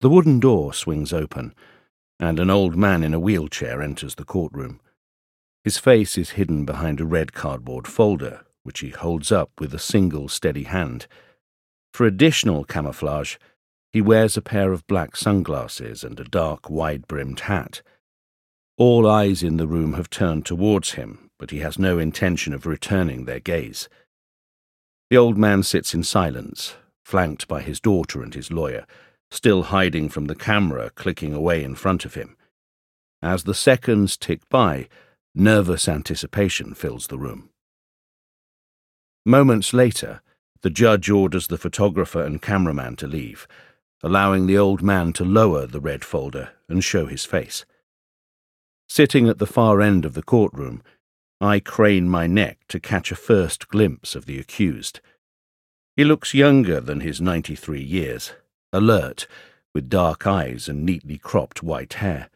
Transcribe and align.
The 0.00 0.08
wooden 0.08 0.38
door 0.38 0.72
swings 0.72 1.12
open, 1.12 1.54
and 2.20 2.38
an 2.38 2.50
old 2.50 2.76
man 2.76 3.02
in 3.02 3.14
a 3.14 3.18
wheelchair 3.18 3.82
enters 3.82 4.14
the 4.14 4.24
courtroom. 4.24 4.80
His 5.64 5.78
face 5.78 6.16
is 6.16 6.30
hidden 6.30 6.64
behind 6.64 7.00
a 7.00 7.04
red 7.04 7.32
cardboard 7.32 7.88
folder, 7.88 8.44
which 8.62 8.78
he 8.80 8.90
holds 8.90 9.32
up 9.32 9.50
with 9.58 9.74
a 9.74 9.78
single 9.78 10.28
steady 10.28 10.64
hand. 10.64 11.08
For 11.92 12.06
additional 12.06 12.64
camouflage, 12.64 13.36
he 13.92 14.00
wears 14.00 14.36
a 14.36 14.42
pair 14.42 14.72
of 14.72 14.86
black 14.86 15.16
sunglasses 15.16 16.04
and 16.04 16.20
a 16.20 16.24
dark, 16.24 16.70
wide 16.70 17.08
brimmed 17.08 17.40
hat. 17.40 17.82
All 18.76 19.08
eyes 19.08 19.42
in 19.42 19.56
the 19.56 19.66
room 19.66 19.94
have 19.94 20.10
turned 20.10 20.46
towards 20.46 20.92
him, 20.92 21.30
but 21.40 21.50
he 21.50 21.58
has 21.58 21.76
no 21.76 21.98
intention 21.98 22.54
of 22.54 22.66
returning 22.66 23.24
their 23.24 23.40
gaze. 23.40 23.88
The 25.10 25.16
old 25.16 25.36
man 25.36 25.64
sits 25.64 25.92
in 25.92 26.04
silence, 26.04 26.76
flanked 27.04 27.48
by 27.48 27.62
his 27.62 27.80
daughter 27.80 28.22
and 28.22 28.32
his 28.32 28.52
lawyer, 28.52 28.86
still 29.30 29.64
hiding 29.64 30.08
from 30.08 30.26
the 30.26 30.34
camera 30.34 30.90
clicking 30.90 31.34
away 31.34 31.62
in 31.62 31.74
front 31.74 32.04
of 32.04 32.14
him. 32.14 32.36
As 33.22 33.44
the 33.44 33.54
seconds 33.54 34.16
tick 34.16 34.48
by, 34.48 34.88
nervous 35.34 35.88
anticipation 35.88 36.74
fills 36.74 37.08
the 37.08 37.18
room. 37.18 37.50
Moments 39.24 39.72
later, 39.74 40.22
the 40.62 40.70
judge 40.70 41.10
orders 41.10 41.48
the 41.48 41.58
photographer 41.58 42.22
and 42.22 42.42
cameraman 42.42 42.96
to 42.96 43.06
leave, 43.06 43.46
allowing 44.02 44.46
the 44.46 44.58
old 44.58 44.82
man 44.82 45.12
to 45.12 45.24
lower 45.24 45.66
the 45.66 45.80
red 45.80 46.04
folder 46.04 46.50
and 46.68 46.82
show 46.82 47.06
his 47.06 47.24
face. 47.24 47.64
Sitting 48.88 49.28
at 49.28 49.38
the 49.38 49.46
far 49.46 49.80
end 49.80 50.04
of 50.04 50.14
the 50.14 50.22
courtroom, 50.22 50.82
I 51.40 51.60
crane 51.60 52.08
my 52.08 52.26
neck 52.26 52.58
to 52.68 52.80
catch 52.80 53.12
a 53.12 53.16
first 53.16 53.68
glimpse 53.68 54.14
of 54.14 54.26
the 54.26 54.38
accused. 54.38 55.00
He 55.94 56.04
looks 56.04 56.34
younger 56.34 56.80
than 56.80 57.00
his 57.00 57.20
93 57.20 57.82
years, 57.82 58.32
alert, 58.72 59.26
with 59.74 59.88
dark 59.88 60.26
eyes 60.26 60.68
and 60.68 60.84
neatly 60.84 61.18
cropped 61.18 61.62
white 61.62 61.94
hair. 61.94 62.28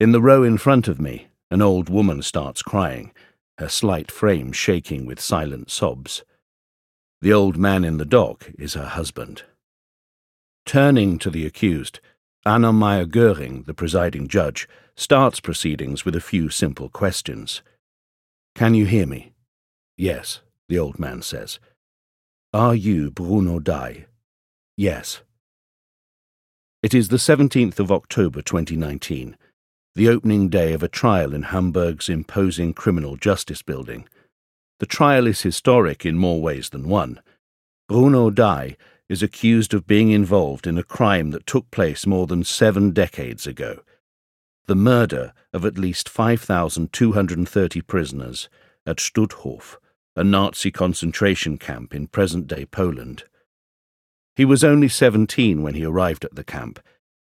In 0.00 0.12
the 0.12 0.20
row 0.20 0.42
in 0.42 0.58
front 0.58 0.88
of 0.88 1.00
me, 1.00 1.28
an 1.50 1.62
old 1.62 1.88
woman 1.88 2.22
starts 2.22 2.62
crying, 2.62 3.12
her 3.58 3.68
slight 3.68 4.10
frame 4.10 4.52
shaking 4.52 5.06
with 5.06 5.20
silent 5.20 5.70
sobs. 5.70 6.22
The 7.20 7.32
old 7.32 7.56
man 7.56 7.84
in 7.84 7.98
the 7.98 8.04
dock 8.04 8.50
is 8.58 8.74
her 8.74 8.86
husband. 8.86 9.42
Turning 10.64 11.18
to 11.18 11.30
the 11.30 11.46
accused, 11.46 11.98
Anna 12.46 12.72
Meier-Göring, 12.72 13.66
the 13.66 13.74
presiding 13.74 14.28
judge, 14.28 14.68
starts 14.96 15.40
proceedings 15.40 16.04
with 16.04 16.14
a 16.14 16.20
few 16.20 16.48
simple 16.48 16.88
questions. 16.88 17.62
Can 18.54 18.74
you 18.74 18.86
hear 18.86 19.06
me? 19.06 19.32
Yes, 19.96 20.40
the 20.68 20.78
old 20.78 20.98
man 20.98 21.22
says. 21.22 21.58
Are 22.52 22.74
you 22.74 23.10
Bruno 23.10 23.58
Dey? 23.58 24.06
Yes. 24.78 25.22
It 26.84 26.94
is 26.94 27.08
the 27.08 27.16
17th 27.16 27.80
of 27.80 27.90
October 27.90 28.42
2019, 28.42 29.36
the 29.96 30.08
opening 30.08 30.48
day 30.48 30.72
of 30.72 30.84
a 30.84 30.88
trial 30.88 31.34
in 31.34 31.42
Hamburg's 31.42 32.08
imposing 32.08 32.74
criminal 32.74 33.16
justice 33.16 33.60
building. 33.60 34.08
The 34.78 34.86
trial 34.86 35.26
is 35.26 35.42
historic 35.42 36.06
in 36.06 36.16
more 36.16 36.40
ways 36.40 36.70
than 36.70 36.88
one. 36.88 37.20
Bruno 37.88 38.30
Dey 38.30 38.76
is 39.08 39.20
accused 39.20 39.74
of 39.74 39.88
being 39.88 40.12
involved 40.12 40.64
in 40.64 40.78
a 40.78 40.84
crime 40.84 41.32
that 41.32 41.44
took 41.44 41.68
place 41.72 42.06
more 42.06 42.28
than 42.28 42.44
seven 42.44 42.92
decades 42.92 43.48
ago 43.48 43.80
the 44.68 44.76
murder 44.76 45.32
of 45.54 45.64
at 45.64 45.78
least 45.78 46.10
5,230 46.10 47.80
prisoners 47.80 48.50
at 48.86 48.98
Stutthof, 48.98 49.76
a 50.14 50.22
Nazi 50.22 50.70
concentration 50.70 51.56
camp 51.56 51.94
in 51.94 52.06
present 52.06 52.46
day 52.46 52.66
Poland. 52.66 53.24
He 54.38 54.44
was 54.44 54.62
only 54.62 54.86
17 54.86 55.62
when 55.62 55.74
he 55.74 55.84
arrived 55.84 56.24
at 56.24 56.36
the 56.36 56.44
camp 56.44 56.78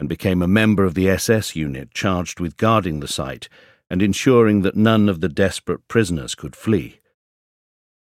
and 0.01 0.09
became 0.09 0.43
a 0.43 0.49
member 0.49 0.83
of 0.85 0.95
the 0.95 1.09
SS 1.09 1.55
unit 1.55 1.93
charged 1.93 2.41
with 2.41 2.57
guarding 2.57 2.99
the 2.99 3.07
site 3.07 3.49
and 3.89 4.03
ensuring 4.03 4.63
that 4.63 4.75
none 4.75 5.09
of 5.09 5.21
the 5.21 5.29
desperate 5.29 5.87
prisoners 5.87 6.35
could 6.35 6.57
flee. 6.57 6.99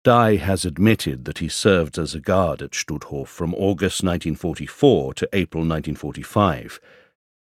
Dey 0.04 0.36
has 0.36 0.64
admitted 0.64 1.24
that 1.24 1.38
he 1.38 1.48
served 1.48 1.98
as 1.98 2.14
a 2.14 2.20
guard 2.20 2.62
at 2.62 2.70
Stutthof 2.70 3.26
from 3.26 3.52
August 3.54 4.04
1944 4.04 5.14
to 5.14 5.28
April 5.32 5.62
1945, 5.62 6.78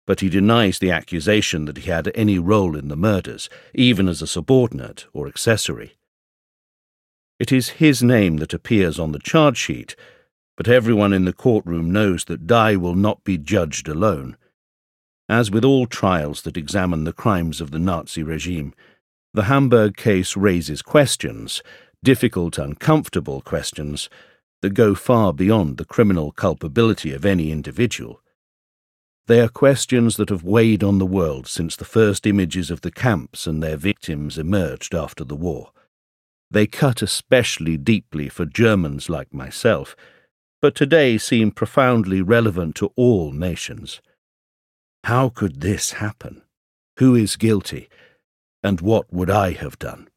but 0.07 0.21
he 0.21 0.29
denies 0.29 0.79
the 0.79 0.91
accusation 0.91 1.65
that 1.65 1.79
he 1.79 1.91
had 1.91 2.13
any 2.15 2.39
role 2.39 2.77
in 2.77 2.89
the 2.89 2.97
murders, 2.97 3.49
even 3.73 4.07
as 4.07 4.21
a 4.21 4.27
subordinate 4.27 5.07
or 5.15 5.27
accessory. 5.27 5.95
It 7.39 7.53
is 7.53 7.81
his 7.81 8.03
name 8.03 8.37
that 8.37 8.53
appears 8.53 8.99
on 8.99 9.13
the 9.13 9.19
charge 9.19 9.57
sheet 9.57 9.97
but 10.59 10.67
everyone 10.67 11.13
in 11.13 11.25
the 11.25 11.33
courtroom 11.33 11.93
knows 11.93 12.25
that 12.25 12.49
Dey 12.49 12.77
will 12.77 12.97
not 12.97 13.23
be 13.23 13.39
judged 13.39 13.87
alone. 13.87 14.37
As 15.29 15.53
with 15.53 15.65
all 15.65 15.87
trials 15.87 16.43
that 16.43 16.57
examine 16.57 17.05
the 17.05 17.13
crimes 17.13 17.61
of 17.61 17.71
the 17.71 17.79
Nazi 17.79 18.25
regime, 18.25 18.75
the 19.33 19.45
Hamburg 19.45 19.97
case 19.97 20.37
raises 20.37 20.83
questions, 20.83 21.63
difficult, 22.03 22.59
uncomfortable 22.59 23.41
questions, 23.41 24.11
that 24.61 24.75
go 24.75 24.97
far 24.97 25.33
beyond 25.33 25.77
the 25.77 25.85
criminal 25.85 26.33
culpability 26.33 27.13
of 27.13 27.25
any 27.25 27.53
individual. 27.53 28.21
They 29.29 29.41
are 29.41 29.49
questions 29.49 30.17
that 30.17 30.31
have 30.31 30.43
weighed 30.43 30.83
on 30.83 30.99
the 30.99 31.07
world 31.07 31.47
since 31.47 31.77
the 31.77 31.85
first 31.85 32.27
images 32.27 32.69
of 32.69 32.81
the 32.81 32.91
camps 32.91 33.47
and 33.47 33.63
their 33.63 33.77
victims 33.77 34.37
emerged 34.37 34.93
after 34.93 35.23
the 35.23 35.37
war. 35.37 35.71
They 36.51 36.67
cut 36.67 37.01
especially 37.01 37.77
deeply 37.77 38.29
for 38.29 38.45
Germans 38.45 39.09
like 39.09 39.33
myself 39.33 39.95
but 40.61 40.75
today 40.75 41.19
seem 41.19 41.51
profoundly 41.51 42.21
relevant 42.21 42.75
to 42.77 42.93
all 42.97 43.33
nations. 43.33 44.01
How 45.05 45.29
could 45.29 45.61
this 45.61 45.93
happen? 45.93 46.43
Who 46.99 47.15
is 47.15 47.37
guilty? 47.37 47.89
And 48.63 48.81
what 48.81 49.13
would 49.13 49.31
I 49.31 49.53
have 49.53 49.79
done? 49.79 50.09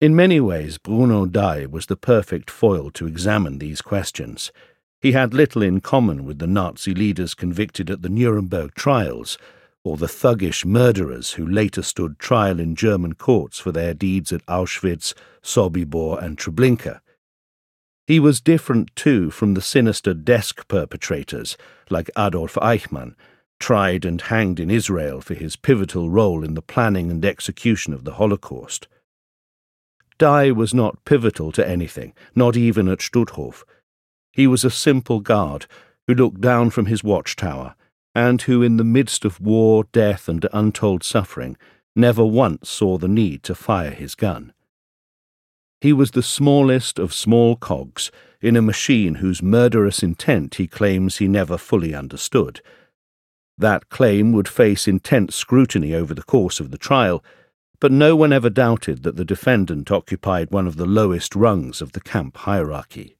In 0.00 0.16
many 0.16 0.40
ways, 0.40 0.78
Bruno 0.78 1.26
Dey 1.26 1.66
was 1.66 1.86
the 1.86 1.96
perfect 1.96 2.50
foil 2.50 2.90
to 2.92 3.06
examine 3.06 3.58
these 3.58 3.82
questions. 3.82 4.50
He 5.00 5.12
had 5.12 5.34
little 5.34 5.62
in 5.62 5.80
common 5.80 6.24
with 6.24 6.38
the 6.38 6.46
Nazi 6.46 6.94
leaders 6.94 7.34
convicted 7.34 7.90
at 7.90 8.02
the 8.02 8.08
Nuremberg 8.08 8.74
trials, 8.74 9.36
or 9.82 9.96
the 9.96 10.06
thuggish 10.06 10.64
murderers 10.64 11.32
who 11.32 11.46
later 11.46 11.82
stood 11.82 12.18
trial 12.18 12.60
in 12.60 12.76
German 12.76 13.14
courts 13.14 13.58
for 13.58 13.72
their 13.72 13.94
deeds 13.94 14.32
at 14.32 14.44
Auschwitz, 14.46 15.12
Sobibor, 15.42 16.22
and 16.22 16.38
Treblinka. 16.38 17.00
He 18.10 18.18
was 18.18 18.40
different, 18.40 18.96
too, 18.96 19.30
from 19.30 19.54
the 19.54 19.60
sinister 19.60 20.14
desk 20.14 20.66
perpetrators 20.66 21.56
like 21.90 22.10
Adolf 22.18 22.56
Eichmann, 22.56 23.14
tried 23.60 24.04
and 24.04 24.20
hanged 24.20 24.58
in 24.58 24.68
Israel 24.68 25.20
for 25.20 25.34
his 25.34 25.54
pivotal 25.54 26.10
role 26.10 26.42
in 26.42 26.54
the 26.54 26.60
planning 26.60 27.08
and 27.08 27.24
execution 27.24 27.92
of 27.92 28.02
the 28.02 28.14
Holocaust. 28.14 28.88
Dey 30.18 30.50
was 30.50 30.74
not 30.74 31.04
pivotal 31.04 31.52
to 31.52 31.64
anything, 31.64 32.12
not 32.34 32.56
even 32.56 32.88
at 32.88 32.98
Stutthof. 32.98 33.62
He 34.32 34.48
was 34.48 34.64
a 34.64 34.72
simple 34.72 35.20
guard 35.20 35.66
who 36.08 36.14
looked 36.14 36.40
down 36.40 36.70
from 36.70 36.86
his 36.86 37.04
watchtower 37.04 37.76
and 38.12 38.42
who, 38.42 38.60
in 38.60 38.76
the 38.76 38.82
midst 38.82 39.24
of 39.24 39.40
war, 39.40 39.84
death, 39.92 40.28
and 40.28 40.48
untold 40.52 41.04
suffering, 41.04 41.56
never 41.94 42.26
once 42.26 42.70
saw 42.70 42.98
the 42.98 43.06
need 43.06 43.44
to 43.44 43.54
fire 43.54 43.92
his 43.92 44.16
gun. 44.16 44.52
He 45.80 45.92
was 45.92 46.10
the 46.10 46.22
smallest 46.22 46.98
of 46.98 47.14
small 47.14 47.56
cogs 47.56 48.10
in 48.40 48.56
a 48.56 48.62
machine 48.62 49.16
whose 49.16 49.42
murderous 49.42 50.02
intent 50.02 50.56
he 50.56 50.66
claims 50.66 51.16
he 51.16 51.28
never 51.28 51.56
fully 51.56 51.94
understood. 51.94 52.60
That 53.56 53.88
claim 53.88 54.32
would 54.32 54.48
face 54.48 54.88
intense 54.88 55.34
scrutiny 55.34 55.94
over 55.94 56.14
the 56.14 56.22
course 56.22 56.60
of 56.60 56.70
the 56.70 56.78
trial, 56.78 57.24
but 57.78 57.92
no 57.92 58.14
one 58.14 58.32
ever 58.32 58.50
doubted 58.50 59.02
that 59.02 59.16
the 59.16 59.24
defendant 59.24 59.90
occupied 59.90 60.50
one 60.50 60.66
of 60.66 60.76
the 60.76 60.86
lowest 60.86 61.34
rungs 61.34 61.80
of 61.80 61.92
the 61.92 62.00
camp 62.00 62.36
hierarchy. 62.38 63.16